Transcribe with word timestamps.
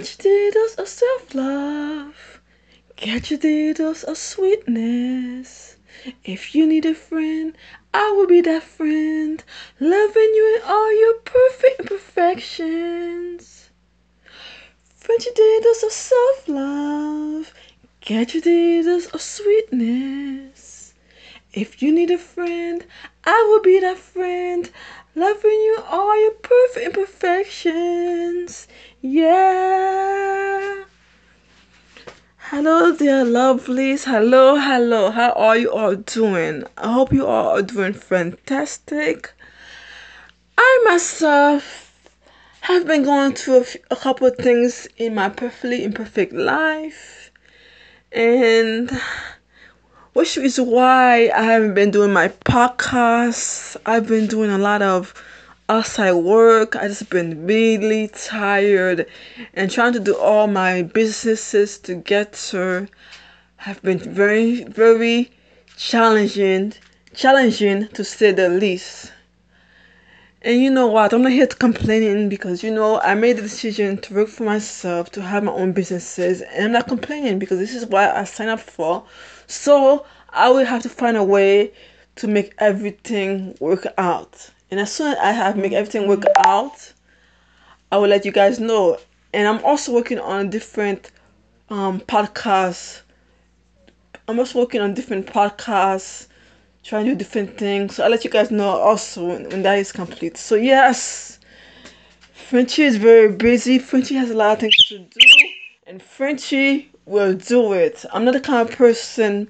French 0.00 0.16
details 0.16 0.74
of 0.76 0.88
self 0.88 1.34
love. 1.34 2.40
Get 2.96 3.30
your 3.30 3.38
details 3.38 4.02
of 4.02 4.16
sweetness. 4.16 5.76
If 6.24 6.54
you 6.54 6.66
need 6.66 6.86
a 6.86 6.94
friend, 6.94 7.54
I 7.92 8.10
will 8.12 8.26
be 8.26 8.40
that 8.40 8.62
friend, 8.62 9.44
loving 9.78 10.32
you 10.38 10.56
in 10.56 10.62
all 10.66 10.98
your 10.98 11.18
perfect 11.18 11.80
imperfections. 11.80 13.68
French 14.96 15.24
details 15.36 15.82
of 15.82 15.92
self 15.92 16.48
love. 16.48 17.52
Get 18.00 18.32
your 18.32 18.42
details 18.42 19.04
of 19.08 19.20
sweetness. 19.20 20.94
If 21.52 21.82
you 21.82 21.92
need 21.92 22.10
a 22.10 22.16
friend, 22.16 22.86
I 23.24 23.44
will 23.50 23.60
be 23.60 23.78
that 23.80 23.98
friend, 23.98 24.70
loving 25.14 25.50
you 25.50 25.78
all 25.88 26.20
your 26.20 26.32
perfect 26.32 26.96
imperfections. 26.96 28.68
Yeah. 29.00 30.84
Hello, 32.36 32.96
dear 32.96 33.24
lovelies. 33.24 34.04
Hello, 34.04 34.56
hello. 34.56 35.10
How 35.10 35.32
are 35.32 35.56
you 35.56 35.70
all 35.72 35.94
doing? 35.94 36.64
I 36.76 36.92
hope 36.92 37.12
you 37.12 37.26
all 37.26 37.58
are 37.58 37.62
doing 37.62 37.92
fantastic. 37.92 39.32
I 40.58 40.84
myself 40.90 42.10
have 42.62 42.86
been 42.86 43.04
going 43.04 43.34
through 43.34 43.64
a, 43.90 43.94
a 43.94 43.96
couple 43.96 44.26
of 44.26 44.36
things 44.36 44.86
in 44.96 45.14
my 45.14 45.28
perfectly 45.28 45.84
imperfect 45.84 46.32
life, 46.32 47.30
and 48.12 48.90
which 50.12 50.36
is 50.36 50.60
why 50.60 51.30
I 51.34 51.42
haven't 51.42 51.74
been 51.74 51.90
doing 51.90 52.12
my 52.12 52.28
podcast. 52.28 53.76
I've 53.86 54.08
been 54.08 54.26
doing 54.26 54.50
a 54.50 54.58
lot 54.58 54.82
of 54.82 55.14
outside 55.68 56.12
work. 56.12 56.74
I 56.74 56.88
just 56.88 57.10
been 57.10 57.46
really 57.46 58.08
tired 58.08 59.06
and 59.54 59.70
trying 59.70 59.92
to 59.92 60.00
do 60.00 60.16
all 60.16 60.48
my 60.48 60.82
businesses 60.82 61.78
together 61.78 62.88
have 63.56 63.80
been 63.82 63.98
very, 63.98 64.64
very 64.64 65.30
challenging, 65.76 66.72
challenging 67.14 67.86
to 67.88 68.02
say 68.02 68.32
the 68.32 68.48
least. 68.48 69.12
And 70.42 70.60
you 70.62 70.70
know 70.70 70.86
what? 70.86 71.12
I'm 71.12 71.22
not 71.22 71.32
here 71.32 71.46
to 71.46 71.56
complaining 71.56 72.30
because 72.30 72.64
you 72.64 72.70
know 72.70 72.98
I 73.00 73.14
made 73.14 73.36
the 73.36 73.42
decision 73.42 73.98
to 73.98 74.14
work 74.14 74.28
for 74.28 74.44
myself, 74.44 75.10
to 75.12 75.20
have 75.20 75.44
my 75.44 75.52
own 75.52 75.72
businesses, 75.72 76.40
and 76.40 76.64
I'm 76.64 76.72
not 76.72 76.88
complaining 76.88 77.38
because 77.38 77.58
this 77.58 77.74
is 77.74 77.84
what 77.84 78.16
I 78.16 78.24
signed 78.24 78.48
up 78.48 78.60
for. 78.60 79.04
So 79.50 80.06
I 80.30 80.48
will 80.48 80.64
have 80.64 80.82
to 80.82 80.88
find 80.88 81.16
a 81.16 81.24
way 81.24 81.72
to 82.16 82.28
make 82.28 82.54
everything 82.58 83.56
work 83.58 83.84
out. 83.98 84.50
And 84.70 84.78
as 84.78 84.92
soon 84.92 85.08
as 85.12 85.18
I 85.18 85.32
have 85.32 85.56
make 85.56 85.72
everything 85.72 86.06
work 86.06 86.22
out, 86.46 86.92
I 87.90 87.96
will 87.98 88.08
let 88.08 88.24
you 88.24 88.30
guys 88.30 88.60
know. 88.60 88.98
And 89.32 89.48
I'm 89.48 89.64
also 89.64 89.92
working 89.92 90.20
on 90.20 90.50
different 90.50 91.10
um, 91.68 92.00
podcasts. 92.00 93.02
I'm 94.28 94.38
also 94.38 94.60
working 94.60 94.80
on 94.80 94.94
different 94.94 95.26
podcasts, 95.26 96.28
trying 96.84 97.06
to 97.06 97.10
do 97.12 97.16
different 97.16 97.58
things. 97.58 97.96
So 97.96 98.04
I'll 98.04 98.10
let 98.10 98.22
you 98.22 98.30
guys 98.30 98.52
know 98.52 98.68
also 98.68 99.26
when, 99.26 99.48
when 99.48 99.62
that 99.62 99.78
is 99.78 99.90
complete. 99.90 100.36
So 100.36 100.54
yes, 100.54 101.40
Frenchie 102.32 102.84
is 102.84 102.96
very 102.96 103.32
busy. 103.32 103.80
Frenchie 103.80 104.14
has 104.14 104.30
a 104.30 104.34
lot 104.34 104.52
of 104.52 104.60
things 104.60 104.76
to 104.88 104.98
do, 104.98 105.20
and 105.88 106.00
Frenchie 106.00 106.90
will 107.10 107.34
do 107.34 107.72
it. 107.72 108.04
I'm 108.12 108.24
not 108.24 108.34
the 108.34 108.40
kind 108.40 108.68
of 108.68 108.76
person 108.76 109.48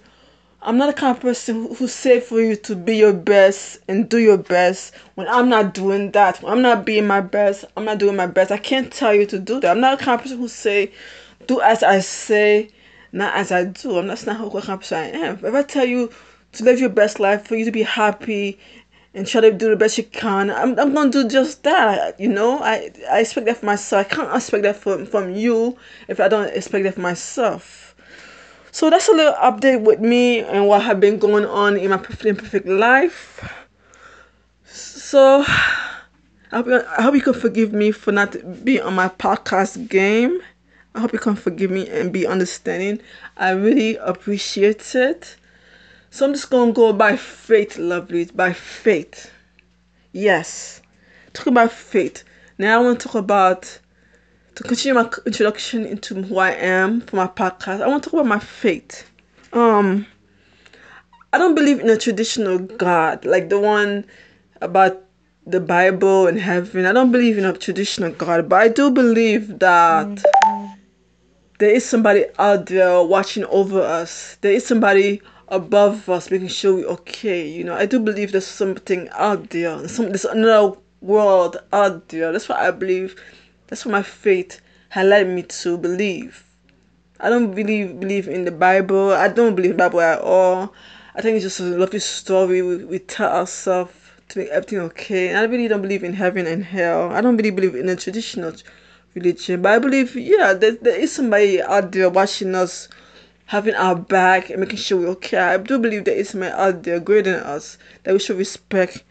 I'm 0.62 0.76
not 0.76 0.94
the 0.94 1.00
kind 1.00 1.16
of 1.16 1.22
person 1.22 1.74
who 1.74 1.88
say 1.88 2.20
for 2.20 2.38
you 2.38 2.54
to 2.54 2.76
be 2.76 2.98
your 2.98 3.14
best 3.14 3.78
and 3.88 4.06
do 4.10 4.18
your 4.18 4.36
best 4.36 4.94
when 5.14 5.26
I'm 5.26 5.48
not 5.48 5.72
doing 5.72 6.10
that. 6.10 6.42
When 6.42 6.52
I'm 6.52 6.60
not 6.60 6.84
being 6.84 7.06
my 7.06 7.22
best. 7.22 7.64
I'm 7.78 7.86
not 7.86 7.96
doing 7.96 8.14
my 8.14 8.26
best. 8.26 8.52
I 8.52 8.58
can't 8.58 8.92
tell 8.92 9.14
you 9.14 9.24
to 9.24 9.38
do 9.38 9.58
that. 9.60 9.70
I'm 9.70 9.80
not 9.80 9.98
the 9.98 10.04
kind 10.04 10.20
of 10.20 10.22
person 10.22 10.38
who 10.38 10.48
say, 10.48 10.92
do 11.46 11.62
as 11.62 11.82
I 11.82 12.00
say, 12.00 12.68
not 13.12 13.34
as 13.36 13.50
I 13.50 13.64
do. 13.64 13.96
I'm 13.96 14.06
not, 14.06 14.18
that's 14.18 14.26
not 14.26 14.36
how 14.36 14.50
kind 14.50 14.68
of 14.68 14.80
person 14.80 14.98
I 14.98 15.08
am. 15.08 15.42
If 15.42 15.54
I 15.54 15.62
tell 15.62 15.86
you 15.86 16.10
to 16.52 16.64
live 16.64 16.78
your 16.78 16.90
best 16.90 17.18
life, 17.18 17.46
for 17.46 17.56
you 17.56 17.64
to 17.64 17.72
be 17.72 17.82
happy 17.82 18.58
and 19.14 19.26
try 19.26 19.40
to 19.40 19.50
do 19.50 19.70
the 19.70 19.76
best 19.76 19.98
you 19.98 20.04
can, 20.04 20.50
I'm, 20.50 20.78
I'm 20.78 20.94
gonna 20.94 21.10
do 21.10 21.28
just 21.28 21.62
that. 21.64 22.18
You 22.20 22.28
know, 22.28 22.60
I 22.60 22.90
I 23.10 23.20
expect 23.20 23.46
that 23.46 23.58
for 23.58 23.66
myself. 23.66 24.06
I 24.06 24.14
can't 24.14 24.34
expect 24.34 24.62
that 24.62 24.76
from 24.76 25.06
from 25.06 25.34
you 25.34 25.76
if 26.08 26.20
I 26.20 26.28
don't 26.28 26.48
expect 26.48 26.84
that 26.84 26.94
for 26.94 27.00
myself. 27.00 27.94
So 28.72 28.88
that's 28.88 29.08
a 29.08 29.12
little 29.12 29.34
update 29.34 29.82
with 29.82 30.00
me 30.00 30.40
and 30.40 30.68
what 30.68 30.82
have 30.82 31.00
been 31.00 31.18
going 31.18 31.44
on 31.44 31.76
in 31.76 31.90
my 31.90 31.96
perfect 31.96 32.24
imperfect 32.24 32.66
life. 32.66 33.42
So 34.64 35.44
I 36.52 36.56
hope, 36.56 36.68
I 36.68 37.02
hope 37.02 37.14
you 37.16 37.20
can 37.20 37.34
forgive 37.34 37.72
me 37.72 37.90
for 37.90 38.12
not 38.12 38.36
being 38.64 38.82
on 38.82 38.94
my 38.94 39.08
podcast 39.08 39.88
game. 39.88 40.40
I 40.94 41.00
hope 41.00 41.12
you 41.12 41.18
can 41.18 41.34
forgive 41.34 41.70
me 41.70 41.88
and 41.88 42.12
be 42.12 42.26
understanding. 42.26 43.00
I 43.36 43.50
really 43.50 43.96
appreciate 43.96 44.94
it. 44.94 45.36
So 46.10 46.26
I'm 46.26 46.32
just 46.32 46.50
gonna 46.50 46.72
go 46.72 46.92
by 46.92 47.16
faith, 47.16 47.76
lovelies, 47.76 48.34
by 48.34 48.52
faith. 48.52 49.30
Yes. 50.12 50.82
Talk 51.32 51.46
about 51.46 51.72
faith. 51.72 52.24
Now 52.58 52.80
I 52.80 52.84
want 52.84 53.00
to 53.00 53.08
talk 53.08 53.14
about 53.14 53.78
to 54.56 54.64
continue 54.64 54.94
my 54.94 55.08
introduction 55.24 55.86
into 55.86 56.20
who 56.22 56.38
I 56.38 56.50
am 56.50 57.00
for 57.02 57.16
my 57.16 57.28
podcast, 57.28 57.80
I 57.80 57.88
want 57.88 58.02
to 58.02 58.10
talk 58.10 58.20
about 58.20 58.28
my 58.28 58.38
faith. 58.40 59.08
Um, 59.52 60.06
I 61.32 61.38
don't 61.38 61.54
believe 61.54 61.80
in 61.80 61.88
a 61.88 61.96
traditional 61.96 62.58
God 62.58 63.24
like 63.24 63.48
the 63.48 63.60
one 63.60 64.04
about 64.60 65.02
the 65.46 65.60
Bible 65.60 66.26
and 66.26 66.38
heaven. 66.38 66.86
I 66.86 66.92
don't 66.92 67.12
believe 67.12 67.38
in 67.38 67.44
a 67.44 67.52
traditional 67.52 68.10
God, 68.10 68.48
but 68.48 68.60
I 68.60 68.68
do 68.68 68.90
believe 68.90 69.60
that 69.60 70.06
mm-hmm. 70.06 70.66
there 71.58 71.70
is 71.70 71.84
somebody 71.84 72.26
out 72.38 72.66
there 72.66 73.02
watching 73.02 73.44
over 73.44 73.80
us. 73.80 74.36
There 74.40 74.52
is 74.52 74.66
somebody 74.66 75.22
above 75.50 76.08
us 76.08 76.30
making 76.30 76.48
sure 76.48 76.74
we're 76.74 76.86
okay. 76.86 77.46
You 77.48 77.64
know, 77.64 77.74
I 77.74 77.86
do 77.86 77.98
believe 77.98 78.32
there's 78.32 78.46
something 78.46 79.08
out 79.12 79.50
there. 79.50 79.88
Some 79.88 80.06
there's 80.06 80.24
another 80.24 80.76
world 81.00 81.56
out 81.72 82.08
there. 82.08 82.32
That's 82.32 82.48
what 82.48 82.58
I 82.58 82.70
believe 82.70 83.16
that's 83.66 83.84
what 83.84 83.92
my 83.92 84.02
faith 84.02 84.60
had 84.90 85.06
led 85.06 85.28
me 85.28 85.42
to 85.42 85.78
believe. 85.78 86.44
I 87.20 87.28
don't 87.28 87.54
believe 87.54 88.00
believe 88.00 88.28
in 88.28 88.44
the 88.44 88.52
Bible. 88.52 89.12
I 89.12 89.28
don't 89.28 89.54
believe 89.54 89.76
Bible 89.76 90.00
at 90.00 90.20
all. 90.20 90.72
I 91.14 91.22
think 91.22 91.36
it's 91.36 91.44
just 91.44 91.60
a 91.60 91.64
lovely 91.64 91.98
story 91.98 92.62
we, 92.62 92.84
we 92.84 92.98
tell 92.98 93.30
ourselves 93.30 93.92
to 94.28 94.38
make 94.38 94.48
everything 94.48 94.78
okay. 94.78 95.28
And 95.28 95.38
I 95.38 95.42
really 95.44 95.68
don't 95.68 95.82
believe 95.82 96.04
in 96.04 96.14
heaven 96.14 96.46
and 96.46 96.64
hell. 96.64 97.10
I 97.12 97.20
don't 97.20 97.36
really 97.36 97.50
believe 97.50 97.74
in 97.74 97.88
a 97.88 97.96
traditional 97.96 98.52
religion. 99.14 99.62
But 99.62 99.72
I 99.72 99.78
believe, 99.78 100.14
yeah, 100.16 100.54
there, 100.54 100.72
there 100.72 100.98
is 100.98 101.12
somebody 101.12 101.60
out 101.60 101.92
there 101.92 102.08
watching 102.08 102.54
us, 102.54 102.88
having 103.50 103.74
our 103.74 103.96
back 103.96 104.48
and 104.48 104.60
making 104.60 104.76
sure 104.78 104.96
we're 104.96 105.08
okay. 105.08 105.36
I 105.36 105.56
do 105.56 105.76
believe 105.76 106.04
there 106.04 106.14
is 106.14 106.28
somebody 106.28 106.52
out 106.52 106.84
there 106.84 107.00
greater 107.00 107.32
than 107.32 107.42
us 107.42 107.78
that 108.04 108.12
we 108.12 108.20
should 108.20 108.38
respect 108.38 109.02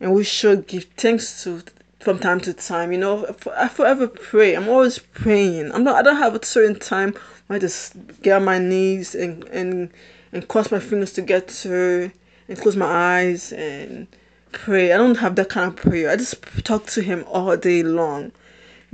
and 0.00 0.14
we 0.14 0.24
should 0.24 0.66
give 0.66 0.84
thanks 0.96 1.44
to 1.44 1.62
from 2.00 2.18
time 2.18 2.40
to 2.40 2.54
time. 2.54 2.92
You 2.92 2.98
know, 2.98 3.26
I 3.54 3.68
forever 3.68 4.08
pray. 4.08 4.54
I'm 4.54 4.70
always 4.70 4.98
praying. 4.98 5.70
I'm 5.72 5.84
not. 5.84 5.96
I 5.96 6.02
don't 6.02 6.16
have 6.16 6.34
a 6.34 6.42
certain 6.42 6.78
time 6.78 7.14
I 7.50 7.58
just 7.58 7.92
get 8.22 8.36
on 8.36 8.46
my 8.46 8.58
knees 8.58 9.14
and 9.14 9.44
and 9.48 9.90
and 10.32 10.48
cross 10.48 10.70
my 10.70 10.80
fingers 10.80 11.12
together 11.12 12.10
and 12.48 12.58
close 12.58 12.76
my 12.76 12.86
eyes 12.86 13.52
and 13.52 14.06
pray. 14.52 14.94
I 14.94 14.96
don't 14.96 15.18
have 15.18 15.36
that 15.36 15.50
kind 15.50 15.68
of 15.68 15.76
prayer. 15.76 16.08
I 16.08 16.16
just 16.16 16.42
talk 16.64 16.86
to 16.86 17.02
Him 17.02 17.22
all 17.28 17.54
day 17.58 17.82
long. 17.82 18.32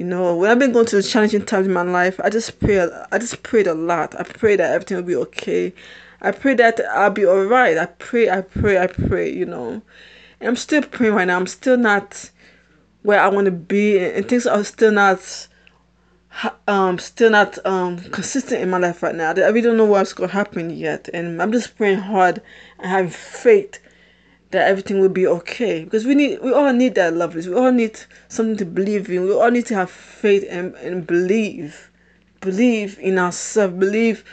You 0.00 0.06
know, 0.06 0.34
when 0.34 0.50
I've 0.50 0.58
been 0.58 0.72
going 0.72 0.86
through 0.86 1.02
challenging 1.02 1.44
times 1.44 1.66
in 1.66 1.74
my 1.74 1.82
life, 1.82 2.18
I 2.24 2.30
just 2.30 2.58
pray. 2.58 2.80
I 3.12 3.18
just 3.18 3.42
prayed 3.42 3.66
a 3.66 3.74
lot. 3.74 4.18
I 4.18 4.22
pray 4.22 4.56
that 4.56 4.70
everything 4.72 4.96
will 4.96 5.04
be 5.04 5.14
okay. 5.14 5.74
I 6.22 6.30
pray 6.30 6.54
that 6.54 6.80
I'll 6.92 7.10
be 7.10 7.26
alright. 7.26 7.76
I 7.76 7.84
pray. 7.84 8.30
I 8.30 8.40
pray. 8.40 8.78
I 8.78 8.86
pray. 8.86 9.30
You 9.30 9.44
know, 9.44 9.82
and 10.40 10.48
I'm 10.48 10.56
still 10.56 10.80
praying 10.80 11.12
right 11.12 11.26
now. 11.26 11.36
I'm 11.36 11.46
still 11.46 11.76
not 11.76 12.30
where 13.02 13.20
I 13.20 13.28
want 13.28 13.44
to 13.44 13.50
be, 13.50 13.98
and 13.98 14.26
things 14.26 14.46
are 14.46 14.64
still 14.64 14.90
not 14.90 15.48
um 16.66 16.98
still 16.98 17.28
not 17.28 17.58
um 17.66 17.98
consistent 18.04 18.62
in 18.62 18.70
my 18.70 18.78
life 18.78 19.02
right 19.02 19.14
now. 19.14 19.32
I 19.32 19.48
really 19.48 19.60
don't 19.60 19.76
know 19.76 19.84
what's 19.84 20.14
gonna 20.14 20.32
happen 20.32 20.70
yet, 20.70 21.10
and 21.12 21.42
I'm 21.42 21.52
just 21.52 21.76
praying 21.76 21.98
hard 21.98 22.40
and 22.78 22.90
having 22.90 23.10
faith 23.10 23.78
that 24.50 24.66
everything 24.66 25.00
will 25.00 25.08
be 25.08 25.26
okay 25.26 25.84
because 25.84 26.04
we 26.04 26.14
need 26.14 26.40
we 26.40 26.52
all 26.52 26.72
need 26.72 26.94
that 26.96 27.14
lovely. 27.14 27.48
We 27.48 27.54
all 27.54 27.72
need 27.72 28.00
something 28.28 28.56
to 28.56 28.64
believe 28.64 29.08
in. 29.08 29.24
We 29.24 29.32
all 29.32 29.50
need 29.50 29.66
to 29.66 29.74
have 29.74 29.90
faith 29.90 30.44
and, 30.48 30.74
and 30.76 31.06
believe, 31.06 31.90
believe 32.40 32.98
in 32.98 33.18
ourselves. 33.18 33.74
Believe 33.74 34.24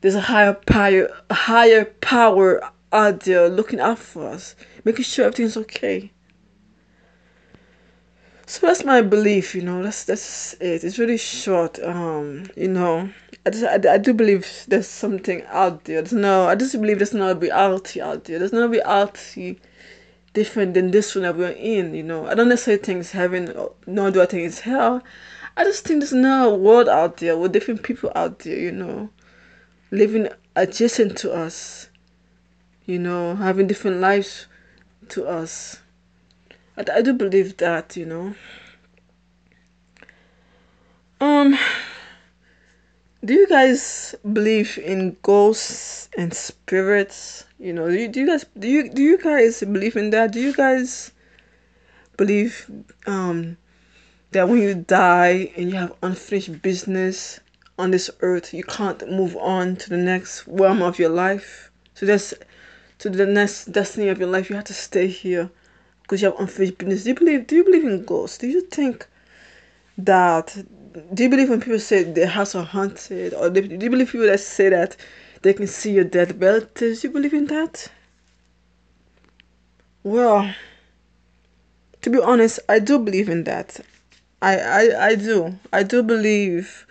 there's 0.00 0.14
a 0.14 0.20
higher 0.20 0.54
power, 0.54 1.08
a 1.28 1.34
higher 1.34 1.84
power 1.84 2.62
out 2.92 3.20
there 3.20 3.48
looking 3.48 3.80
out 3.80 3.98
for 3.98 4.28
us, 4.28 4.54
making 4.84 5.04
sure 5.04 5.26
everything's 5.26 5.56
okay. 5.56 6.12
So 8.50 8.66
that's 8.66 8.84
my 8.84 9.00
belief, 9.00 9.54
you 9.54 9.62
know. 9.62 9.80
That's 9.80 10.02
that's 10.02 10.54
it. 10.54 10.82
It's 10.82 10.98
really 10.98 11.18
short. 11.18 11.78
Um, 11.84 12.50
you 12.56 12.66
know, 12.66 13.08
I 13.46 13.50
just 13.50 13.62
I, 13.62 13.94
I 13.94 13.96
do 13.96 14.12
believe 14.12 14.64
there's 14.66 14.88
something 14.88 15.44
out 15.50 15.84
there. 15.84 16.02
There's 16.02 16.12
no. 16.12 16.48
I 16.48 16.56
just 16.56 16.72
believe 16.72 16.98
there's 16.98 17.14
no 17.14 17.32
reality 17.32 18.00
out 18.00 18.24
there. 18.24 18.40
There's 18.40 18.52
no 18.52 18.66
reality 18.66 19.60
different 20.32 20.74
than 20.74 20.90
this 20.90 21.14
one 21.14 21.22
that 21.22 21.36
we're 21.36 21.52
in. 21.52 21.94
You 21.94 22.02
know, 22.02 22.26
I 22.26 22.34
don't 22.34 22.48
necessarily 22.48 22.82
think 22.82 23.00
it's 23.02 23.12
heaven. 23.12 23.54
Nor 23.86 24.10
do 24.10 24.20
I 24.20 24.26
think 24.26 24.48
it's 24.48 24.58
hell. 24.58 25.00
I 25.56 25.62
just 25.62 25.84
think 25.84 26.00
there's 26.00 26.12
no 26.12 26.52
world 26.52 26.88
out 26.88 27.18
there 27.18 27.38
with 27.38 27.52
different 27.52 27.84
people 27.84 28.10
out 28.16 28.40
there, 28.40 28.58
you 28.58 28.72
know, 28.72 29.10
living 29.92 30.26
adjacent 30.56 31.16
to 31.18 31.32
us, 31.32 31.88
you 32.84 32.98
know, 32.98 33.36
having 33.36 33.68
different 33.68 34.00
lives 34.00 34.48
to 35.10 35.24
us. 35.28 35.79
I, 36.80 36.98
I 36.98 37.02
do 37.02 37.12
believe 37.12 37.56
that, 37.58 37.96
you 37.96 38.06
know. 38.06 38.34
Um, 41.20 41.58
do 43.22 43.34
you 43.34 43.46
guys 43.46 44.14
believe 44.32 44.78
in 44.78 45.16
ghosts 45.22 46.08
and 46.16 46.32
spirits? 46.32 47.44
You 47.58 47.74
know, 47.74 47.90
do 47.90 47.96
you, 47.96 48.08
do 48.08 48.20
you 48.20 48.26
guys 48.26 48.46
do 48.58 48.66
you 48.66 48.88
do 48.88 49.02
you 49.02 49.18
guys 49.18 49.60
believe 49.60 49.96
in 49.96 50.10
that? 50.10 50.32
Do 50.32 50.40
you 50.40 50.54
guys 50.54 51.12
believe 52.16 52.70
um 53.06 53.58
that 54.30 54.48
when 54.48 54.62
you 54.62 54.74
die 54.74 55.52
and 55.56 55.68
you 55.70 55.76
have 55.76 55.92
unfinished 56.02 56.62
business 56.62 57.40
on 57.78 57.90
this 57.90 58.08
earth, 58.20 58.54
you 58.54 58.64
can't 58.64 59.06
move 59.10 59.36
on 59.36 59.76
to 59.76 59.90
the 59.90 59.98
next 59.98 60.46
realm 60.46 60.80
of 60.80 60.98
your 60.98 61.10
life. 61.10 61.70
So 61.94 62.06
that's 62.06 62.32
to 63.00 63.10
the 63.10 63.26
next 63.26 63.66
destiny 63.66 64.08
of 64.08 64.18
your 64.18 64.28
life. 64.28 64.48
You 64.48 64.56
have 64.56 64.64
to 64.66 64.74
stay 64.74 65.08
here 65.08 65.50
because 66.10 66.22
you 66.22 66.34
have 66.36 66.56
business. 66.56 67.04
Do 67.04 67.10
you 67.10 67.14
believe? 67.14 67.46
Do 67.46 67.54
you 67.54 67.64
believe 67.64 67.84
in 67.84 68.04
ghosts? 68.04 68.38
Do 68.38 68.48
you 68.48 68.62
think 68.62 69.06
that? 69.96 70.56
Do 71.14 71.22
you 71.22 71.28
believe 71.28 71.50
when 71.50 71.60
people 71.60 71.78
say 71.78 72.02
their 72.02 72.26
house 72.26 72.56
are 72.56 72.64
haunted, 72.64 73.32
or 73.32 73.48
do 73.48 73.60
you 73.60 73.90
believe 73.90 74.10
people 74.10 74.26
that 74.26 74.40
say 74.40 74.70
that 74.70 74.96
they 75.42 75.52
can 75.52 75.68
see 75.68 75.92
your 75.92 76.04
dead 76.04 76.40
relatives? 76.40 77.02
Do 77.02 77.08
you 77.08 77.14
believe 77.14 77.32
in 77.32 77.46
that? 77.46 77.86
Well, 80.02 80.52
to 82.02 82.10
be 82.10 82.18
honest, 82.18 82.58
I 82.68 82.80
do 82.80 82.98
believe 82.98 83.28
in 83.28 83.44
that. 83.44 83.78
I, 84.42 84.56
I, 84.58 85.06
I 85.06 85.14
do. 85.14 85.56
I 85.72 85.84
do 85.84 86.02
believe 86.02 86.86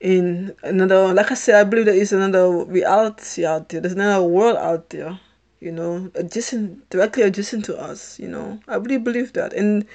in 0.00 0.54
another, 0.62 1.12
like 1.12 1.30
I 1.30 1.34
said, 1.34 1.56
I 1.56 1.64
believe 1.64 1.86
there 1.86 1.94
is 1.94 2.12
another 2.12 2.64
reality 2.64 3.44
out 3.44 3.68
there. 3.68 3.82
There's 3.82 3.92
another 3.92 4.22
world 4.22 4.56
out 4.56 4.88
there, 4.90 5.18
you 5.64 5.72
know, 5.72 6.10
adjacent, 6.14 6.90
directly 6.90 7.22
adjacent 7.22 7.64
to 7.64 7.80
us, 7.80 8.18
you 8.18 8.28
know. 8.28 8.60
I 8.68 8.76
really 8.76 8.98
believe 8.98 9.32
that. 9.32 9.54
And, 9.54 9.86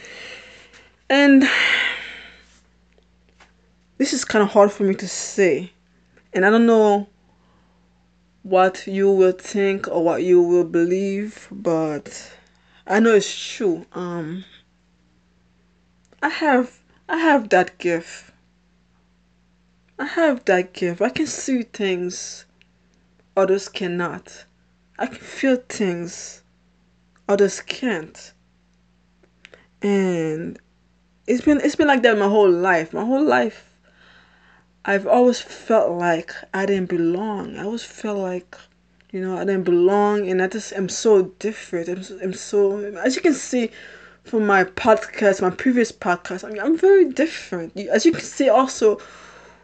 and 1.10 1.44
this 4.00 4.12
is 4.12 4.26
kind 4.26 4.42
of 4.42 4.50
hard 4.50 4.72
for 4.72 4.84
me 4.84 4.96
to 4.96 5.08
say. 5.08 5.72
And 6.34 6.44
I 6.44 6.50
don't 6.50 6.66
know 6.66 7.08
what 8.42 8.88
you 8.88 9.12
will 9.12 9.32
think 9.32 9.88
or 9.88 10.04
what 10.04 10.24
you 10.24 10.42
will 10.42 10.64
believe, 10.64 11.48
but 11.52 12.32
I 12.88 13.00
know 13.00 13.14
it's 13.14 13.56
true. 13.56 13.86
Um, 13.94 14.46
I 16.24 16.30
have 16.30 16.80
I 17.08 17.18
have 17.18 17.50
that 17.50 17.78
gift. 17.78 18.32
I 20.00 20.06
have 20.06 20.46
that 20.46 20.74
gift. 20.74 21.02
I 21.02 21.10
can 21.10 21.28
see 21.28 21.64
things 21.64 22.46
others 23.38 23.70
cannot. 23.70 24.46
I 25.00 25.08
can 25.08 25.18
feel 25.18 25.58
things 25.70 26.44
others 27.28 27.62
can't. 27.62 28.34
And 29.82 30.60
it's 31.26 31.44
been 31.44 31.62
it's 31.62 31.76
been 31.76 31.88
like 31.88 32.04
that 32.04 32.18
my 32.18 32.28
whole 32.28 32.52
life. 32.52 32.94
My 32.94 33.06
whole 33.06 33.24
life 33.24 33.66
I've 34.86 35.08
always 35.08 35.40
felt 35.40 35.92
like 35.92 36.34
I 36.54 36.66
didn't 36.66 36.90
belong. 36.90 37.58
I 37.58 37.64
always 37.64 37.84
felt 37.84 38.18
like 38.18 38.56
you 39.12 39.22
know 39.22 39.38
I 39.38 39.46
didn't 39.46 39.64
belong 39.64 40.30
and 40.30 40.42
I 40.42 40.48
just 40.48 40.74
am 40.74 40.90
so 40.90 41.24
different. 41.40 41.90
I'm 41.90 42.04
so, 42.04 42.20
I'm 42.22 42.34
so 42.34 42.78
as 42.98 43.16
you 43.16 43.22
can 43.22 43.34
see 43.34 43.72
from 44.24 44.46
my 44.46 44.64
podcast, 44.64 45.42
my 45.42 45.50
previous 45.50 45.92
podcast, 45.92 46.44
I 46.44 46.50
mean, 46.50 46.62
I'm 46.62 46.78
very 46.78 47.06
different. 47.06 47.76
As 47.78 48.06
you 48.06 48.12
can 48.12 48.22
see, 48.22 48.48
also 48.48 49.00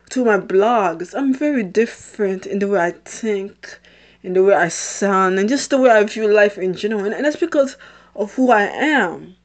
to 0.09 0.25
my 0.25 0.37
blogs, 0.37 1.13
I'm 1.15 1.33
very 1.33 1.63
different 1.63 2.45
in 2.45 2.59
the 2.59 2.67
way 2.67 2.79
I 2.79 2.91
think, 2.91 3.79
in 4.25 4.33
the 4.33 4.43
way 4.43 4.55
I 4.55 4.69
sound, 4.69 5.37
and 5.37 5.47
just 5.47 5.69
the 5.69 5.77
way 5.77 5.91
I 5.91 6.03
view 6.03 6.27
life 6.27 6.57
in 6.57 6.73
general. 6.73 7.05
And, 7.05 7.13
and 7.13 7.23
that's 7.23 7.35
because 7.35 7.77
of 8.15 8.33
who 8.33 8.49
I 8.49 8.63
am, 8.63 9.35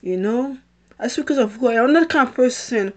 you 0.00 0.16
know? 0.16 0.58
That's 0.96 1.16
because 1.16 1.38
of 1.38 1.56
who 1.56 1.66
I 1.66 1.74
am. 1.74 1.86
I'm 1.86 1.92
not 1.92 2.02
the 2.02 2.06
kind 2.06 2.28
of 2.28 2.34
person 2.34 2.92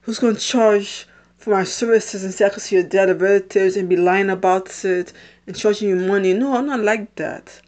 who's 0.00 0.18
going 0.18 0.34
to 0.34 0.40
charge 0.40 1.06
for 1.36 1.50
my 1.50 1.62
services 1.62 2.24
and 2.24 2.34
say 2.34 2.44
I 2.44 2.48
can 2.48 2.58
see 2.58 2.74
your 2.74 2.84
dead 2.84 3.20
relatives 3.20 3.76
and 3.76 3.88
be 3.88 3.94
lying 3.94 4.30
about 4.30 4.84
it 4.84 5.12
and 5.46 5.56
charging 5.56 5.90
you 5.90 5.96
money. 5.96 6.34
No, 6.34 6.56
I'm 6.56 6.66
not 6.66 6.80
like 6.80 7.14
that. 7.14 7.60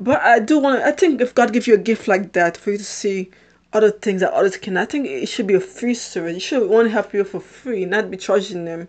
But 0.00 0.22
I 0.22 0.38
do 0.38 0.58
want 0.58 0.80
to, 0.80 0.86
I 0.86 0.92
think 0.92 1.20
if 1.20 1.34
God 1.34 1.52
gives 1.52 1.66
you 1.66 1.74
a 1.74 1.78
gift 1.78 2.08
like 2.08 2.32
that 2.32 2.56
for 2.56 2.70
you 2.70 2.78
to 2.78 2.84
see 2.84 3.30
other 3.74 3.90
things 3.90 4.22
that 4.22 4.32
others 4.32 4.56
can, 4.56 4.78
I 4.78 4.86
think 4.86 5.06
it 5.06 5.28
should 5.28 5.46
be 5.46 5.54
a 5.54 5.60
free 5.60 5.92
service. 5.92 6.32
You 6.32 6.40
should 6.40 6.70
want 6.70 6.86
to 6.86 6.92
help 6.92 7.12
people 7.12 7.26
for 7.26 7.40
free, 7.40 7.84
not 7.84 8.10
be 8.10 8.16
charging 8.16 8.64
them 8.64 8.88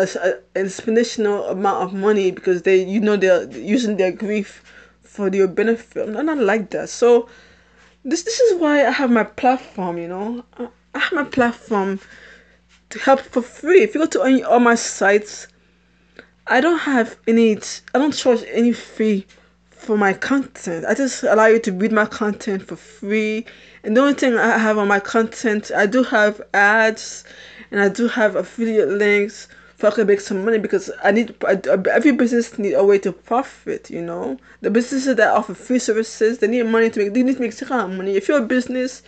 a, 0.00 0.18
a, 0.18 0.60
an 0.60 0.66
exponential 0.66 1.50
amount 1.50 1.82
of 1.82 1.94
money 1.94 2.30
because 2.30 2.62
they, 2.62 2.82
you 2.84 3.00
know, 3.00 3.16
they're 3.16 3.50
using 3.50 3.96
their 3.96 4.12
grief 4.12 4.62
for 5.02 5.28
your 5.28 5.48
benefit. 5.48 6.08
I'm 6.08 6.26
not 6.26 6.38
like 6.38 6.70
that. 6.70 6.88
So 6.88 7.28
this 8.04 8.22
this 8.22 8.40
is 8.40 8.60
why 8.60 8.86
I 8.86 8.90
have 8.90 9.10
my 9.10 9.24
platform. 9.24 9.98
You 9.98 10.08
know, 10.08 10.44
I 10.94 10.98
have 10.98 11.12
my 11.12 11.24
platform 11.24 12.00
to 12.90 12.98
help 12.98 13.20
for 13.20 13.42
free. 13.42 13.82
If 13.82 13.94
you 13.94 14.00
go 14.00 14.06
to 14.06 14.22
any 14.22 14.42
all 14.42 14.60
my 14.60 14.74
sites, 14.74 15.46
I 16.46 16.60
don't 16.60 16.78
have 16.78 17.18
any. 17.26 17.58
I 17.94 17.98
don't 17.98 18.12
charge 18.12 18.42
any 18.52 18.72
fee 18.72 19.26
for 19.70 19.96
my 19.96 20.12
content. 20.12 20.84
I 20.86 20.94
just 20.94 21.22
allow 21.22 21.46
you 21.46 21.58
to 21.60 21.72
read 21.72 21.92
my 21.92 22.06
content 22.06 22.66
for 22.66 22.76
free. 22.76 23.46
And 23.82 23.96
the 23.96 24.02
only 24.02 24.14
thing 24.14 24.36
I 24.36 24.58
have 24.58 24.78
on 24.78 24.88
my 24.88 25.00
content, 25.00 25.70
I 25.74 25.86
do 25.86 26.02
have 26.02 26.40
ads 26.52 27.24
and 27.70 27.80
I 27.80 27.88
do 27.88 28.08
have 28.08 28.36
affiliate 28.36 28.88
links 28.88 29.48
so 29.80 29.90
I 29.98 30.04
make 30.04 30.20
some 30.20 30.44
money 30.44 30.58
because 30.58 30.90
I 31.02 31.10
need 31.10 31.34
I, 31.46 31.60
every 31.90 32.12
business 32.12 32.58
need 32.58 32.74
a 32.74 32.84
way 32.84 32.98
to 32.98 33.12
profit. 33.12 33.90
You 33.90 34.02
know, 34.02 34.38
the 34.60 34.70
businesses 34.70 35.16
that 35.16 35.34
offer 35.34 35.54
free 35.54 35.78
services 35.78 36.38
they 36.38 36.46
need 36.48 36.64
money 36.64 36.90
to 36.90 36.98
make. 37.00 37.14
They 37.14 37.22
need 37.22 37.36
to 37.36 37.40
make 37.40 37.52
some 37.52 37.68
kind 37.68 37.90
of 37.90 37.96
money. 37.96 38.16
If 38.16 38.28
you're 38.28 38.42
a 38.42 38.46
business, 38.46 39.02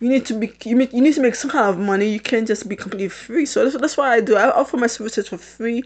you 0.00 0.08
need 0.08 0.26
to 0.26 0.34
be 0.34 0.52
you, 0.64 0.76
make, 0.76 0.92
you 0.92 1.00
need 1.02 1.14
to 1.14 1.20
make 1.20 1.34
some 1.34 1.50
kind 1.50 1.68
of 1.68 1.78
money. 1.78 2.08
You 2.08 2.20
can't 2.20 2.46
just 2.46 2.68
be 2.68 2.76
completely 2.76 3.08
free. 3.08 3.46
So 3.46 3.64
that's, 3.64 3.76
that's 3.76 3.96
why 3.96 4.14
I 4.14 4.20
do. 4.20 4.36
I 4.36 4.50
offer 4.50 4.76
my 4.76 4.86
services 4.86 5.28
for 5.28 5.38
free 5.38 5.82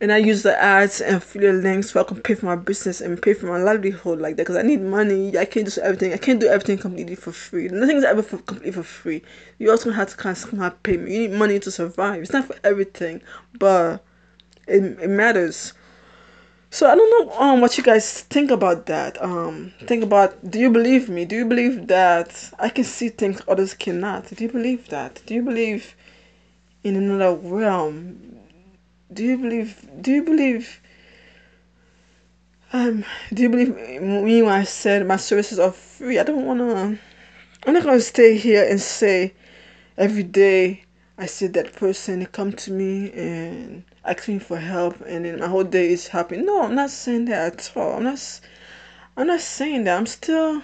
and 0.00 0.12
I 0.12 0.18
use 0.18 0.42
the 0.42 0.56
ads 0.60 1.00
and 1.00 1.16
affiliate 1.16 1.56
links 1.56 1.90
so 1.90 2.00
I 2.00 2.04
can 2.04 2.22
pay 2.22 2.34
for 2.34 2.46
my 2.46 2.54
business 2.56 3.00
and 3.00 3.20
pay 3.20 3.34
for 3.34 3.46
my 3.46 3.58
livelihood 3.58 4.20
like 4.20 4.36
that 4.36 4.44
because 4.44 4.56
I 4.56 4.62
need 4.62 4.80
money. 4.80 5.36
I 5.36 5.44
can't 5.44 5.72
do 5.72 5.80
everything. 5.80 6.12
I 6.12 6.18
can't 6.18 6.40
do 6.40 6.46
everything 6.46 6.78
completely 6.78 7.16
for 7.16 7.32
free. 7.32 7.68
Nothing's 7.68 8.04
ever 8.04 8.22
for, 8.22 8.38
completely 8.38 8.72
for 8.72 8.84
free. 8.84 9.22
You 9.58 9.70
also 9.70 9.90
have 9.90 10.10
to 10.10 10.16
kind 10.16 10.36
of 10.36 10.38
somehow 10.38 10.70
pay 10.84 10.96
me. 10.96 11.12
You 11.14 11.18
need 11.28 11.32
money 11.32 11.58
to 11.58 11.70
survive. 11.70 12.22
It's 12.22 12.32
not 12.32 12.46
for 12.46 12.56
everything, 12.62 13.22
but 13.58 14.04
it, 14.68 14.82
it 15.00 15.10
matters. 15.10 15.72
So 16.70 16.88
I 16.88 16.94
don't 16.94 17.28
know 17.28 17.38
um 17.40 17.60
what 17.60 17.76
you 17.78 17.82
guys 17.84 18.22
think 18.22 18.50
about 18.50 18.86
that. 18.86 19.20
Um 19.22 19.72
think 19.86 20.04
about 20.04 20.50
do 20.50 20.58
you 20.60 20.70
believe 20.70 21.08
me? 21.08 21.24
Do 21.24 21.34
you 21.36 21.44
believe 21.46 21.88
that 21.88 22.50
I 22.58 22.68
can 22.68 22.84
see 22.84 23.08
things 23.08 23.40
others 23.48 23.74
cannot? 23.74 24.28
Do 24.28 24.44
you 24.44 24.50
believe 24.50 24.88
that? 24.90 25.22
Do 25.26 25.34
you 25.34 25.42
believe 25.42 25.96
in 26.84 26.94
another 26.96 27.34
realm? 27.36 28.38
Do 29.12 29.24
you 29.24 29.38
believe 29.38 29.88
do 30.00 30.12
you 30.12 30.22
believe 30.22 30.80
um 32.72 33.04
do 33.32 33.42
you 33.42 33.48
believe 33.48 33.74
me 33.74 34.42
when 34.42 34.52
I 34.52 34.64
said 34.64 35.06
my 35.06 35.16
services 35.16 35.58
are 35.58 35.72
free? 35.72 36.18
I 36.18 36.24
don't 36.24 36.44
wanna 36.44 36.98
I'm 37.66 37.74
not 37.74 37.84
gonna 37.84 38.00
stay 38.00 38.36
here 38.36 38.68
and 38.68 38.80
say 38.80 39.34
every 39.96 40.22
day 40.22 40.84
I 41.16 41.26
see 41.26 41.46
that 41.48 41.74
person 41.74 42.24
come 42.26 42.52
to 42.52 42.70
me 42.70 43.10
and 43.12 43.82
ask 44.04 44.28
me 44.28 44.38
for 44.38 44.58
help 44.58 45.00
and 45.06 45.24
then 45.24 45.40
my 45.40 45.48
whole 45.48 45.64
day 45.64 45.90
is 45.90 46.06
happy. 46.08 46.36
No, 46.36 46.62
I'm 46.62 46.74
not 46.74 46.90
saying 46.90 47.24
that 47.26 47.54
at 47.54 47.76
all. 47.76 47.96
I'm 47.96 48.04
not 48.04 48.40
I'm 49.16 49.26
not 49.26 49.40
saying 49.40 49.84
that. 49.84 49.98
I'm 49.98 50.06
still 50.06 50.62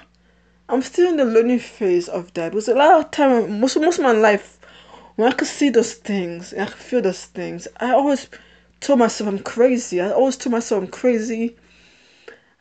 I'm 0.69 0.83
still 0.83 1.09
in 1.09 1.17
the 1.17 1.25
learning 1.25 1.59
phase 1.61 2.09
of 2.09 2.33
that. 2.35 2.53
Because 2.53 2.69
a 2.69 2.75
lot 2.75 3.01
of 3.01 3.11
time 3.11 3.61
most 3.61 3.81
most 3.81 3.99
of 3.99 4.05
my 4.05 4.13
life 4.13 4.59
when 5.17 5.31
I 5.31 5.35
could 5.35 5.49
see 5.49 5.71
those 5.71 5.95
things 5.95 6.53
and 6.53 6.63
I 6.63 6.67
could 6.67 6.75
feel 6.75 7.03
those 7.03 7.27
things, 7.27 7.69
I 7.79 7.93
always 7.93 8.29
told 8.81 8.99
myself 8.99 9.29
I'm 9.29 9.39
crazy. 9.39 10.01
I 10.01 10.11
always 10.11 10.37
told 10.37 10.53
myself 10.53 10.83
I'm 10.83 10.91
crazy. 10.91 11.57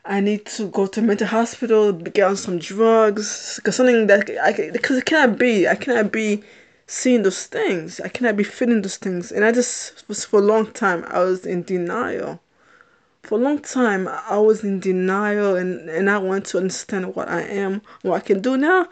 I 0.04 0.20
need 0.20 0.44
to 0.46 0.68
go 0.68 0.86
to 0.86 1.00
a 1.00 1.02
mental 1.02 1.26
hospital, 1.26 1.92
get 1.92 2.28
on 2.28 2.36
some 2.36 2.58
drugs, 2.58 3.56
because 3.56 3.76
something 3.76 4.06
that 4.06 4.30
I 4.42 4.70
because 4.70 4.98
it 4.98 5.06
cannot 5.06 5.38
be. 5.38 5.66
I 5.66 5.74
cannot 5.74 6.12
be 6.12 6.42
seeing 6.86 7.22
those 7.22 7.46
things. 7.46 8.00
I 8.00 8.08
cannot 8.08 8.36
be 8.36 8.44
feeling 8.44 8.82
those 8.82 8.98
things. 8.98 9.32
And 9.32 9.44
I 9.44 9.50
just 9.52 10.06
was 10.06 10.24
for 10.24 10.40
a 10.40 10.42
long 10.42 10.70
time. 10.72 11.04
I 11.08 11.20
was 11.20 11.46
in 11.46 11.62
denial. 11.62 12.40
For 13.22 13.38
a 13.38 13.42
long 13.42 13.60
time, 13.60 14.06
I 14.06 14.36
was 14.36 14.62
in 14.62 14.80
denial, 14.80 15.56
and 15.56 15.88
and 15.88 16.10
I 16.10 16.18
want 16.18 16.44
to 16.46 16.58
understand 16.58 17.14
what 17.14 17.28
I 17.28 17.40
am, 17.40 17.80
what 18.02 18.16
I 18.16 18.20
can 18.20 18.40
do 18.40 18.58
now. 18.58 18.88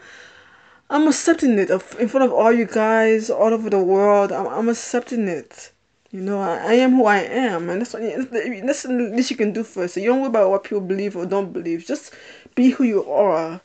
I'm 0.89 1.07
accepting 1.07 1.57
it 1.59 1.69
in 1.69 2.07
front 2.07 2.25
of 2.25 2.31
all 2.31 2.51
you 2.53 2.65
guys 2.65 3.29
all 3.29 3.53
over 3.53 3.69
the 3.69 3.79
world. 3.83 4.31
I'm, 4.31 4.47
I'm 4.47 4.69
accepting 4.69 5.27
it. 5.27 5.71
You 6.11 6.21
know, 6.21 6.39
I, 6.39 6.57
I 6.57 6.73
am 6.75 6.91
who 6.91 7.05
I 7.05 7.19
am, 7.19 7.69
and 7.69 7.81
that's 7.81 7.93
what 7.93 8.03
that's 8.03 8.83
the 8.83 8.93
least 8.93 9.31
you 9.31 9.37
can 9.37 9.51
do 9.51 9.63
first. 9.63 9.95
So 9.95 9.99
you 9.99 10.07
don't 10.09 10.19
worry 10.21 10.29
about 10.29 10.51
what 10.51 10.63
people 10.63 10.81
believe 10.81 11.15
or 11.17 11.25
don't 11.25 11.51
believe. 11.51 11.85
Just 11.85 12.13
be 12.55 12.69
who 12.69 12.83
you 12.83 13.09
are. 13.11 13.61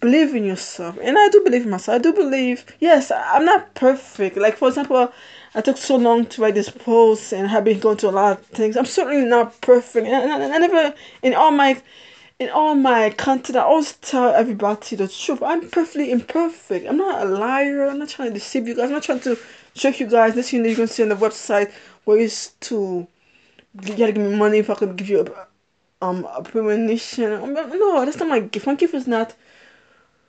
believe 0.00 0.34
in 0.34 0.44
yourself. 0.44 0.98
And 1.02 1.18
I 1.18 1.28
do 1.28 1.42
believe 1.44 1.64
in 1.64 1.70
myself. 1.70 1.96
I 1.96 1.98
do 2.02 2.12
believe, 2.12 2.64
yes, 2.80 3.10
I'm 3.10 3.44
not 3.44 3.74
perfect. 3.74 4.36
Like, 4.36 4.56
for 4.56 4.68
example, 4.68 5.12
I 5.54 5.60
took 5.60 5.76
so 5.76 5.96
long 5.96 6.26
to 6.26 6.42
write 6.42 6.54
this 6.54 6.70
post 6.70 7.32
and 7.32 7.48
have 7.48 7.64
been 7.64 7.80
going 7.80 7.96
through 7.96 8.10
a 8.10 8.12
lot 8.12 8.38
of 8.38 8.46
things. 8.46 8.76
I'm 8.76 8.86
certainly 8.86 9.24
not 9.26 9.60
perfect. 9.60 10.06
And 10.06 10.32
I, 10.32 10.54
I 10.54 10.58
never, 10.58 10.94
in 11.22 11.34
all 11.34 11.50
my 11.50 11.80
in 12.38 12.50
all 12.50 12.74
my 12.74 13.10
content, 13.10 13.56
I 13.56 13.62
always 13.62 13.94
tell 13.94 14.28
everybody 14.34 14.96
the 14.96 15.08
truth. 15.08 15.42
I'm 15.42 15.68
perfectly 15.70 16.10
imperfect. 16.10 16.86
I'm 16.86 16.98
not 16.98 17.22
a 17.22 17.30
liar. 17.30 17.86
I'm 17.86 17.98
not 17.98 18.10
trying 18.10 18.28
to 18.28 18.34
deceive 18.34 18.68
you 18.68 18.74
guys. 18.74 18.86
I'm 18.86 18.92
not 18.92 19.02
trying 19.02 19.20
to 19.20 19.38
trick 19.74 20.00
you 20.00 20.06
guys. 20.06 20.34
This 20.34 20.50
thing 20.50 20.62
that 20.62 20.68
you 20.70 20.76
can 20.76 20.86
see 20.86 21.02
on 21.02 21.08
the 21.08 21.16
website 21.16 21.72
ways 22.04 22.52
to 22.60 23.06
you 23.82 23.96
gotta 23.96 24.12
give 24.12 24.24
me 24.24 24.36
money 24.36 24.58
if 24.58 24.70
I 24.70 24.74
could 24.74 24.96
give 24.96 25.08
you 25.08 25.20
a 25.20 26.04
um 26.04 26.26
a 26.34 26.42
premonition. 26.42 27.30
No, 27.52 28.04
that's 28.04 28.18
not 28.18 28.28
my 28.28 28.40
gift. 28.40 28.66
My 28.66 28.74
gift 28.74 28.94
is 28.94 29.06
not 29.06 29.34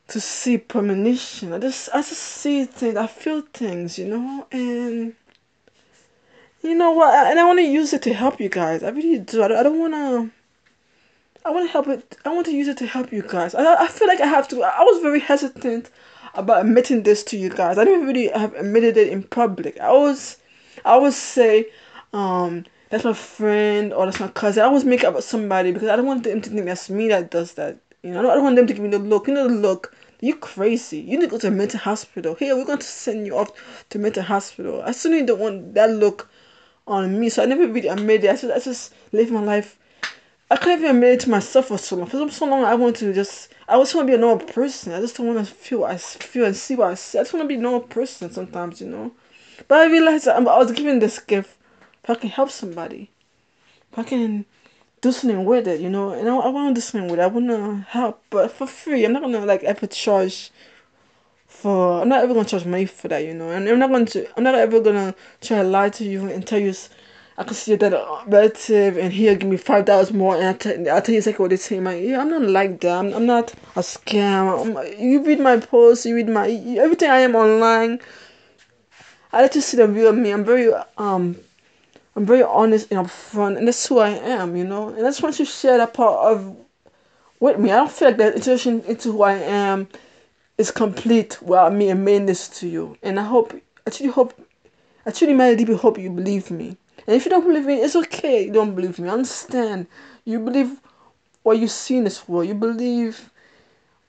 to 0.10 0.20
see 0.22 0.58
premonition. 0.58 1.54
I 1.54 1.60
just 1.60 1.90
I 1.94 1.98
just 1.98 2.14
see 2.14 2.66
things. 2.66 2.96
I 2.98 3.08
feel 3.08 3.42
things, 3.54 3.98
you 3.98 4.08
know, 4.08 4.48
and 4.52 5.14
you 6.62 6.76
know 6.76 6.92
what? 6.92 7.28
And 7.28 7.40
I 7.40 7.46
want 7.46 7.60
to 7.60 7.64
use 7.64 7.94
it 7.94 8.02
to 8.04 8.14
help 8.14 8.40
you 8.40 8.50
guys. 8.50 8.84
I 8.84 8.90
really 8.90 9.20
do. 9.20 9.44
I 9.44 9.48
don't, 9.50 9.58
I 9.58 9.64
don't 9.64 9.80
want 9.80 9.94
to. 9.94 10.37
I 11.48 11.52
want 11.52 11.66
to 11.66 11.72
help 11.72 11.88
it. 11.88 12.18
I 12.26 12.34
want 12.34 12.46
to 12.48 12.52
use 12.52 12.68
it 12.68 12.78
to 12.80 12.86
help 12.86 13.14
you 13.14 13.22
guys. 13.22 13.56
I, 13.56 13.86
I 13.86 13.88
feel 13.88 14.08
like 14.10 14.20
I 14.20 14.28
have 14.28 14.50
to. 14.50 14.64
I 14.64 14.82
was 14.82 15.02
very 15.02 15.22
hesitant 15.22 15.90
about 16.34 16.66
admitting 16.66 17.04
this 17.04 17.24
to 17.26 17.38
you 17.38 17.50
guys. 17.50 17.78
I 17.78 17.86
didn't 17.86 18.06
really 18.06 18.28
have 18.28 18.54
admitted 18.54 18.98
it 18.98 19.08
in 19.08 19.24
public. 19.24 19.80
I 19.80 19.86
always, 19.86 20.36
I 20.84 20.92
always 20.92 21.16
say, 21.16 21.68
um, 22.12 22.66
that's 22.90 23.06
my 23.06 23.14
friend 23.14 23.94
or 23.94 24.06
that's 24.06 24.20
my 24.20 24.28
cousin. 24.28 24.64
I 24.64 24.66
always 24.66 24.84
make 24.84 25.06
up 25.06 25.16
with 25.16 25.24
somebody 25.24 25.72
because 25.72 25.88
I 25.88 25.96
don't 25.96 26.06
want 26.06 26.26
them 26.26 26.42
to 26.42 26.50
think 26.50 26.66
that's 26.66 26.90
me 26.90 27.08
that 27.08 27.32
does 27.32 27.54
that. 27.54 27.78
You 28.04 28.12
know, 28.12 28.20
I 28.20 28.22
don't, 28.24 28.32
I 28.32 28.36
don't 28.36 28.44
want 28.44 28.56
them 28.58 28.68
to 28.68 28.74
give 28.74 28.84
me 28.84 28.90
the 28.90 29.00
look. 29.00 29.30
You 29.30 29.34
know, 29.34 29.48
the 29.48 29.54
look. 29.54 29.96
You 30.20 30.36
crazy. 30.36 31.00
You 31.00 31.18
need 31.18 31.28
to 31.28 31.32
go 31.32 31.38
to 31.38 31.48
a 31.48 31.52
mental 31.52 31.80
hospital. 31.80 32.36
Here, 32.36 32.58
we're 32.58 32.66
going 32.66 32.80
to 32.80 32.86
send 32.86 33.26
you 33.26 33.38
off 33.38 33.52
to 33.92 34.00
mental 34.00 34.24
hospital. 34.24 34.82
I 34.82 34.92
certainly 34.92 35.26
don't 35.26 35.40
want 35.40 35.76
that 35.76 35.92
look 35.92 36.30
on 36.88 37.20
me. 37.20 37.30
So 37.30 37.42
I 37.42 37.46
never 37.46 37.68
really 37.68 37.88
admitted 37.88 38.26
it. 38.26 38.32
I 38.32 38.34
just, 38.34 38.54
I 38.54 38.60
just 38.60 38.94
live 39.14 39.32
my 39.32 39.42
life. 39.42 39.78
I 40.50 40.56
couldn't 40.56 40.80
even 40.80 40.96
admit 40.96 41.14
it 41.14 41.20
to 41.22 41.30
myself 41.30 41.68
for 41.68 41.78
so 41.78 41.98
long. 41.98 42.08
For 42.08 42.30
so 42.32 42.46
long, 42.46 42.64
I 42.64 42.74
want 42.76 42.96
to 42.98 43.14
just, 43.14 43.54
I 43.68 43.78
just 43.78 43.94
want 43.94 44.08
to 44.08 44.12
be 44.12 44.16
a 44.16 44.20
normal 44.20 44.46
person. 44.46 44.94
I 44.94 45.02
just 45.02 45.18
don't 45.18 45.28
want 45.28 45.46
to 45.46 45.54
feel 45.54 45.80
what 45.80 45.92
I 45.92 45.98
feel 45.98 46.46
and 46.46 46.56
see 46.56 46.76
what 46.76 46.92
I 46.92 46.94
see. 46.94 47.20
I 47.20 47.22
just 47.24 47.34
want 47.34 47.44
to 47.44 47.48
be 47.48 47.56
a 47.56 47.62
normal 47.62 47.82
person 47.82 48.32
sometimes, 48.32 48.80
you 48.80 48.88
know. 48.88 49.12
But 49.68 49.80
I 49.80 49.92
realized 49.92 50.28
um, 50.28 50.48
I 50.48 50.58
was 50.58 50.72
given 50.72 51.00
this 51.00 51.20
gift. 51.20 51.58
If 52.04 52.10
I 52.10 52.16
can 52.16 52.30
help 52.30 52.50
somebody, 52.50 53.12
if 53.92 54.00
I 54.00 54.04
can 54.04 54.46
do 55.02 55.12
something 55.12 55.44
with 55.44 55.68
it, 55.68 55.82
you 55.82 55.90
know, 55.90 56.12
and 56.12 56.30
I, 56.30 56.36
I 56.38 56.48
want 56.48 56.74
to 56.74 56.80
do 56.80 56.82
something 56.82 57.10
with 57.10 57.20
it. 57.20 57.24
I 57.24 57.28
want 57.28 57.50
to 57.50 57.86
help, 57.90 58.24
but 58.30 58.50
for 58.50 58.68
free. 58.68 59.04
I'm 59.04 59.12
not 59.12 59.24
gonna 59.24 59.46
like 59.46 59.64
ever 59.64 59.86
charge 59.88 60.52
for. 61.48 62.02
I'm 62.02 62.08
not 62.08 62.24
ever 62.24 62.34
gonna 62.34 62.48
charge 62.48 62.66
money 62.66 62.86
for 62.86 63.10
that, 63.10 63.26
you 63.26 63.34
know. 63.34 63.50
And 63.50 63.68
I'm 63.68 63.80
not 63.80 63.90
going 63.90 64.06
to. 64.06 64.38
I'm 64.38 64.44
not 64.44 64.56
ever 64.56 64.80
gonna 64.80 65.14
try 65.42 65.62
to 65.62 65.68
lie 65.68 65.90
to 65.90 66.06
you 66.06 66.30
and 66.30 66.48
tell 66.48 66.60
you. 66.60 66.74
I 67.40 67.44
can 67.44 67.54
see 67.54 67.76
that 67.76 67.94
relative 68.26 68.98
and 68.98 69.14
he'll 69.14 69.36
give 69.36 69.50
me 69.50 69.58
five 69.58 69.86
dollars 69.86 70.12
more 70.12 70.36
and 70.36 70.44
I'll 70.46 70.56
tell 71.02 71.14
you 71.14 71.18
exactly 71.18 71.44
what 71.44 71.52
they 71.52 71.58
say 71.58 71.80
my 71.80 71.96
ear. 71.96 72.20
I'm 72.20 72.30
not 72.30 72.42
like 72.42 72.80
that. 72.82 72.98
I'm, 72.98 73.14
I'm 73.14 73.26
not 73.28 73.52
a 73.76 73.82
scam. 73.82 74.44
I'm, 74.60 75.00
you 75.00 75.24
read 75.24 75.40
my 75.40 75.58
posts, 75.58 76.06
you 76.06 76.16
read 76.16 76.30
my 76.30 76.50
everything 76.50 77.12
I 77.12 77.20
am 77.20 77.36
online. 77.36 78.00
I 79.32 79.44
like 79.44 79.52
to 79.52 79.62
see 79.62 79.78
the 79.78 79.88
real 79.88 80.14
me. 80.14 80.32
I'm 80.32 80.44
very 80.44 80.74
um 80.98 81.36
I'm 82.16 82.26
very 82.26 82.42
honest 82.42 82.92
and 82.92 83.06
upfront, 83.06 83.58
and 83.58 83.68
that's 83.68 83.86
who 83.86 84.00
I 84.00 84.10
am, 84.10 84.56
you 84.56 84.64
know. 84.64 84.90
And 84.90 85.06
I 85.06 85.10
just 85.10 85.22
want 85.22 85.38
you 85.38 85.46
to 85.46 85.52
share 85.52 85.78
that 85.78 85.94
part 85.94 86.34
of 86.34 86.58
with 87.40 87.60
me. 87.60 87.72
I 87.72 87.76
don't 87.76 87.92
feel 87.92 88.08
like 88.08 88.18
that 88.18 88.34
introduction 88.34 88.82
into 88.88 89.12
who 89.12 89.22
I 89.22 89.34
am 89.36 89.88
is 90.58 90.72
complete 90.72 91.40
without 91.44 91.74
me 91.74 91.92
admitting 91.92 92.26
this 92.26 92.48
to 92.62 92.68
you. 92.68 92.98
And 93.04 93.20
I 93.20 93.24
hope, 93.24 93.54
I 93.86 93.92
truly 93.92 94.12
hope, 94.12 94.34
I 95.06 95.12
truly, 95.12 95.36
my 95.36 95.54
deeply 95.54 95.76
hope 95.76 96.00
you 96.00 96.10
believe 96.10 96.50
me. 96.50 96.78
And 97.08 97.16
if 97.16 97.26
you 97.26 97.32
don't 97.32 97.46
believe 97.46 97.66
me, 97.66 97.76
it's 97.76 97.96
okay. 97.96 98.46
You 98.46 98.52
don't 98.52 98.76
believe 98.76 99.00
me. 99.00 99.10
Understand. 99.10 99.88
You 100.26 100.40
believe 100.40 100.80
what 101.44 101.58
you 101.58 101.68
see 101.68 101.98
in 101.98 102.04
this 102.04 102.28
world. 102.28 102.48
You 102.48 102.54
believe 102.54 103.30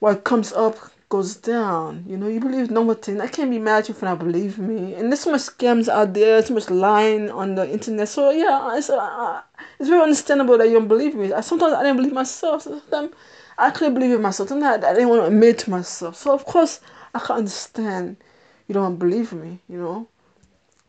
what 0.00 0.24
comes 0.24 0.52
up 0.52 0.76
goes 1.08 1.36
down. 1.36 2.04
You 2.06 2.16
know, 2.16 2.28
you 2.28 2.40
believe 2.40 2.70
normal 2.70 2.94
things. 2.94 3.20
I 3.20 3.28
can't 3.28 3.50
be 3.50 3.58
mad 3.58 3.78
at 3.78 3.88
you 3.88 3.94
for 3.94 4.04
not 4.04 4.18
believing 4.18 4.68
me. 4.68 4.94
And 4.94 5.10
there's 5.10 5.20
so 5.20 5.30
much 5.30 5.42
scams 5.42 5.88
out 5.88 6.12
there, 6.12 6.42
so 6.42 6.54
much 6.54 6.68
lying 6.70 7.30
on 7.30 7.54
the 7.54 7.70
internet. 7.70 8.08
So 8.08 8.30
yeah, 8.30 8.76
it's 8.76 8.90
uh, 8.90 9.42
it's 9.78 9.88
very 9.88 10.02
understandable 10.02 10.58
that 10.58 10.66
you 10.68 10.74
don't 10.74 10.88
believe 10.88 11.14
me. 11.14 11.32
I, 11.32 11.40
sometimes 11.40 11.74
I 11.74 11.82
didn't 11.82 11.96
believe 11.96 12.12
myself. 12.12 12.62
Sometimes 12.62 13.12
I 13.56 13.70
couldn't 13.70 13.94
believe 13.94 14.12
in 14.12 14.22
myself. 14.22 14.48
Sometimes 14.48 14.84
I, 14.84 14.90
I 14.90 14.94
didn't 14.94 15.08
want 15.08 15.22
to 15.22 15.26
admit 15.26 15.58
to 15.60 15.70
myself. 15.70 16.16
So 16.16 16.34
of 16.34 16.44
course 16.44 16.80
I 17.14 17.20
can 17.20 17.36
understand 17.36 18.16
you 18.66 18.74
don't 18.74 18.96
believe 18.96 19.32
me. 19.32 19.60
You 19.68 19.78
know, 19.78 20.08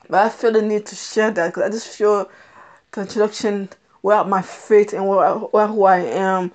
but 0.10 0.26
I 0.26 0.30
feel 0.30 0.52
the 0.52 0.62
need 0.62 0.86
to 0.88 0.96
share 0.96 1.32
that 1.32 1.48
because 1.48 1.64
I 1.64 1.70
just 1.70 1.88
feel 1.88 2.30
the 2.92 3.02
introduction 3.02 3.70
without 4.02 4.28
my 4.28 4.42
faith 4.42 4.94
and 4.94 5.08
where, 5.08 5.34
where 5.36 5.68
who 5.68 5.84
I 5.84 6.00
am 6.00 6.52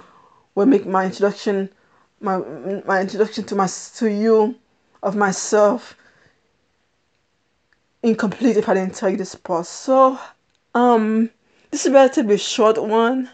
will 0.54 0.66
make 0.66 0.86
my 0.86 1.06
introduction 1.06 1.70
my 2.20 2.38
my 2.86 3.00
introduction 3.00 3.44
to 3.44 3.54
my 3.54 3.68
to 3.96 4.10
you 4.10 4.56
of 5.02 5.14
myself 5.16 5.96
incomplete 8.02 8.56
if 8.56 8.68
I 8.68 8.74
didn't 8.74 8.94
tell 8.94 9.10
you 9.10 9.16
this 9.16 9.34
part. 9.34 9.66
So 9.66 10.18
um 10.74 11.30
this 11.70 11.86
is 11.86 11.90
a 11.90 11.94
relatively 11.94 12.38
short 12.38 12.80
one, 12.80 13.30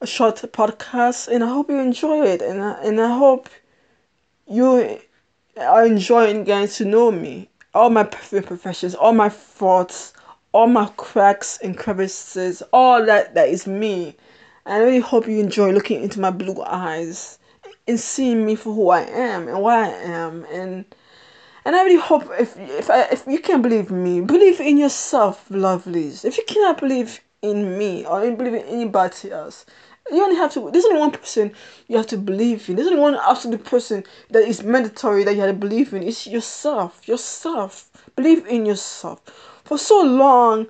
a 0.00 0.06
short 0.06 0.36
podcast, 0.52 1.28
and 1.28 1.44
I 1.44 1.48
hope 1.48 1.68
you 1.68 1.78
enjoy 1.78 2.24
it, 2.26 2.40
and 2.40 2.62
I, 2.62 2.82
and 2.82 3.00
I 3.00 3.16
hope 3.16 3.50
you 4.48 4.98
are 5.58 5.84
enjoying 5.84 6.44
getting 6.44 6.68
to 6.68 6.84
know 6.86 7.10
me, 7.12 7.50
all 7.74 7.90
my 7.90 8.08
imperfections, 8.32 8.94
all 8.94 9.12
my 9.12 9.28
faults, 9.28 10.12
all 10.52 10.66
my 10.66 10.86
cracks 10.96 11.58
and 11.62 11.76
crevices, 11.76 12.62
all 12.72 13.04
that 13.04 13.34
that 13.34 13.48
is 13.48 13.66
me. 13.66 14.16
And 14.66 14.74
I 14.74 14.78
really 14.78 15.00
hope 15.00 15.26
you 15.26 15.40
enjoy 15.40 15.72
looking 15.72 16.02
into 16.02 16.20
my 16.20 16.30
blue 16.30 16.62
eyes 16.62 17.38
and 17.86 17.98
seeing 18.00 18.46
me 18.46 18.54
for 18.56 18.72
who 18.72 18.88
I 18.90 19.02
am 19.02 19.48
and 19.48 19.60
what 19.60 19.74
I 19.74 19.88
am 19.88 20.46
and 20.50 20.84
and 21.66 21.74
I 21.74 21.82
really 21.82 22.00
hope 22.00 22.28
if 22.38 22.56
if 22.58 22.90
I, 22.90 23.02
if 23.04 23.26
you 23.26 23.38
can't 23.38 23.62
believe 23.62 23.90
me, 23.90 24.20
believe 24.20 24.60
in 24.60 24.78
yourself, 24.78 25.48
lovelies. 25.48 26.24
If 26.24 26.36
you 26.36 26.44
cannot 26.46 26.78
believe 26.80 27.20
in 27.42 27.78
me 27.78 28.06
or 28.06 28.24
you 28.24 28.36
believe 28.36 28.54
in 28.54 28.62
anybody 28.62 29.30
else, 29.30 29.66
you 30.10 30.22
only 30.22 30.36
have 30.36 30.52
to. 30.54 30.70
There's 30.70 30.84
only 30.84 31.00
one 31.00 31.12
person 31.12 31.52
you 31.88 31.96
have 31.96 32.06
to 32.08 32.18
believe 32.18 32.68
in. 32.68 32.76
There's 32.76 32.88
only 32.88 33.00
one 33.00 33.16
absolute 33.16 33.64
person 33.64 34.04
that 34.30 34.46
is 34.46 34.62
mandatory 34.62 35.24
that 35.24 35.34
you 35.34 35.40
have 35.40 35.50
to 35.50 35.58
believe 35.58 35.92
in. 35.94 36.02
It's 36.02 36.26
yourself. 36.26 37.06
Yourself. 37.06 37.90
Believe 38.16 38.46
in 38.46 38.66
yourself. 38.66 39.20
For 39.64 39.78
so 39.78 40.02
long, 40.02 40.66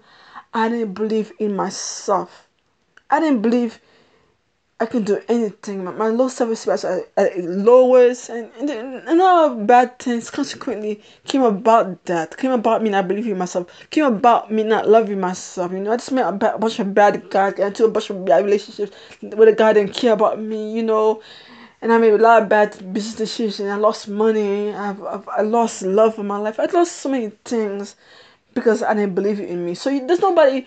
I 0.53 0.69
didn't 0.69 0.95
believe 0.95 1.33
in 1.39 1.57
myself. 1.57 2.49
I 3.11 3.21
didn't 3.21 3.43
believe 3.43 3.81
I 4.85 4.87
can 4.87 5.03
do 5.03 5.19
anything. 5.31 5.83
My, 5.83 5.93
my 5.93 6.09
low 6.09 6.29
self 6.29 6.51
esteem 6.51 6.75
uh, 6.75 6.99
at, 7.17 7.39
lowest, 7.39 8.29
and, 8.29 8.51
and, 8.61 8.71
and 8.71 9.21
all 9.23 9.55
bad 9.55 9.99
things 9.99 10.31
consequently 10.31 11.01
came 11.27 11.43
about 11.43 12.05
that. 12.05 12.37
Came 12.37 12.51
about 12.51 12.83
me 12.83 12.91
not 12.91 13.09
believing 13.09 13.33
in 13.33 13.39
myself. 13.39 13.67
Came 13.89 14.05
about 14.05 14.53
me 14.53 14.63
not 14.63 14.87
loving 14.87 15.19
myself. 15.19 15.73
You 15.73 15.79
know, 15.79 15.93
I 15.93 15.97
just 15.97 16.13
met 16.13 16.27
a, 16.27 16.55
a 16.55 16.59
bunch 16.59 16.79
of 16.81 16.93
bad 16.93 17.31
guys, 17.31 17.55
got 17.55 17.69
into 17.69 17.87
a 17.87 17.91
bunch 17.91 18.11
of 18.11 18.27
bad 18.27 18.45
relationships 18.45 18.95
with 19.23 19.49
a 19.49 19.55
guy 19.55 19.73
didn't 19.73 19.95
care 19.95 20.13
about 20.13 20.39
me. 20.39 20.75
You 20.77 20.83
know, 20.83 21.23
and 21.81 21.91
I 21.91 21.97
made 21.97 22.13
a 22.13 22.19
lot 22.19 22.43
of 22.43 22.51
bad 22.51 22.73
business 22.93 23.15
decisions. 23.15 23.71
I 23.71 23.77
lost 23.77 24.07
money. 24.07 24.75
I've, 24.75 25.03
I've 25.03 25.27
I 25.31 25.41
lost 25.41 25.81
love 25.81 26.19
in 26.19 26.27
my 26.27 26.37
life. 26.37 26.61
I 26.61 26.67
lost 26.67 26.97
so 26.97 27.09
many 27.09 27.31
things 27.47 27.97
because 28.53 28.83
I 28.83 28.93
didn't 28.93 29.15
believe 29.15 29.41
in 29.41 29.65
me. 29.65 29.77
So 29.77 29.89
there's 30.07 30.21
nobody 30.21 30.67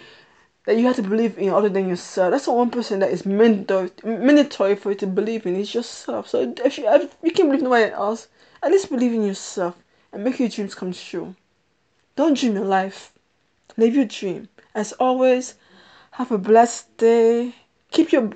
that 0.68 0.78
you 0.78 0.86
have 0.86 0.98
to 0.98 1.02
believe 1.02 1.38
in 1.38 1.48
other 1.48 1.70
than 1.70 1.88
yourself. 1.88 2.30
That's 2.30 2.44
the 2.44 2.52
one 2.52 2.70
person 2.70 3.00
that 3.00 3.10
is 3.10 3.26
mandatory, 3.26 4.76
for 4.76 4.92
you 4.92 4.98
to 4.98 5.08
believe 5.08 5.46
in 5.46 5.56
is 5.56 5.74
yourself. 5.74 6.28
So 6.28 6.54
if 6.66 6.78
you 6.78 6.90
if 6.90 7.16
you 7.24 7.32
can't 7.32 7.48
believe 7.48 7.64
nobody 7.64 7.90
else, 7.90 8.28
at 8.62 8.72
least 8.72 8.90
believe 8.90 9.14
in 9.14 9.24
yourself 9.24 9.78
and 10.12 10.26
make 10.26 10.42
your 10.42 10.50
dreams 10.50 10.76
come 10.76 10.92
true. 10.92 11.36
Don't 12.18 12.38
dream 12.38 12.56
your 12.56 12.66
life. 12.66 13.14
Live 13.78 13.96
your 13.96 14.04
dream. 14.04 14.50
As 14.76 14.92
always, 15.00 15.56
have 16.12 16.34
a 16.34 16.38
blessed 16.38 16.98
day. 16.98 17.56
Keep 17.92 18.12
your 18.12 18.30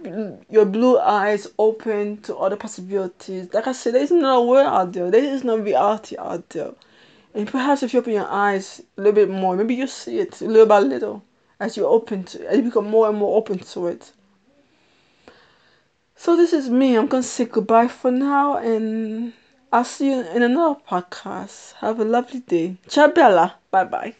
your 0.50 0.65
blue 0.65 1.00
eyes 1.00 1.47
open 1.59 2.21
to 2.21 2.38
other 2.38 2.55
possibilities. 2.55 3.53
Like 3.53 3.67
I 3.67 3.73
said, 3.73 3.93
there 3.93 4.03
is 4.03 4.11
no 4.11 4.45
world 4.45 4.67
out 4.67 4.93
there. 4.93 5.11
There 5.11 5.21
is 5.21 5.43
no 5.43 5.57
reality 5.57 6.15
out 6.17 6.47
there. 6.51 6.71
And 7.33 7.45
perhaps 7.45 7.83
if 7.83 7.93
you 7.93 8.00
open 8.00 8.13
your 8.13 8.29
eyes 8.29 8.81
a 8.97 9.01
little 9.01 9.15
bit 9.15 9.29
more, 9.29 9.57
maybe 9.57 9.75
you 9.75 9.88
see 9.88 10.19
it 10.19 10.39
little 10.39 10.65
by 10.65 10.79
little 10.79 11.25
as 11.62 11.77
you 11.77 11.86
open 11.86 12.24
to 12.24 12.50
as 12.50 12.58
you 12.58 12.63
become 12.63 12.88
more 12.89 13.08
and 13.08 13.18
more 13.18 13.38
open 13.38 13.60
to 13.60 13.88
it. 13.88 14.12
So 16.15 16.36
this 16.36 16.53
is 16.53 16.70
me. 16.70 16.96
I'm 16.96 17.08
gonna 17.08 17.24
say 17.24 17.46
goodbye 17.46 17.88
for 17.88 18.12
now 18.12 18.58
and 18.58 19.34
I'll 19.72 19.86
see 19.86 20.10
you 20.10 20.22
in 20.22 20.41
another 20.41 20.80
podcast. 20.89 21.74
Have 21.75 22.00
a 22.00 22.03
lovely 22.03 22.39
day. 22.39 22.77
Ciao 22.89 23.08
Bella. 23.08 23.56
Bye 23.70 23.84
bye. 23.86 24.15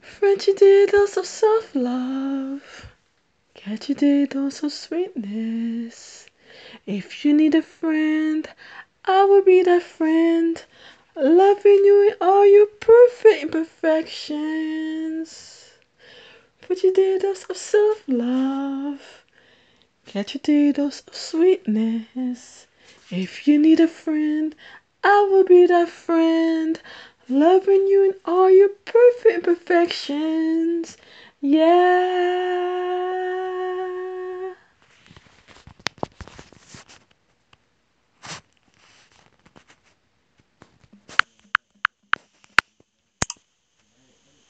Frenchie 0.00 0.54
did 0.54 0.90
dose 0.90 1.16
of 1.16 1.26
self 1.26 1.74
love. 1.74 2.86
Catchy 3.54 3.94
did 3.94 4.30
dose 4.30 4.62
of 4.62 4.72
sweetness. 4.72 6.26
If 6.86 7.24
you 7.24 7.34
need 7.34 7.56
a 7.56 7.62
friend, 7.62 8.48
I 9.04 9.24
will 9.24 9.42
be 9.42 9.62
that 9.64 9.82
friend. 9.82 10.62
Loving 11.20 11.84
you 11.84 12.10
in 12.10 12.14
all 12.20 12.46
your 12.46 12.66
perfect 12.66 13.42
imperfections. 13.42 15.72
Put 16.62 16.84
your 16.84 16.92
dose 17.18 17.42
of 17.50 17.56
self 17.56 18.04
love. 18.06 19.24
Catch 20.06 20.36
your 20.46 20.72
dose 20.72 21.02
of 21.08 21.16
sweetness. 21.16 22.68
If 23.10 23.48
you 23.48 23.58
need 23.58 23.80
a 23.80 23.88
friend, 23.88 24.54
I 25.02 25.26
will 25.28 25.42
be 25.42 25.66
that 25.66 25.88
friend. 25.88 26.80
Loving 27.28 27.88
you 27.88 28.04
in 28.04 28.14
all 28.24 28.48
your 28.48 28.68
perfect 28.68 29.38
imperfections. 29.38 30.96
Yeah. 31.40 33.37